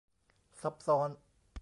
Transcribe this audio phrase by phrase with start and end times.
[0.61, 1.09] ซับซ้อน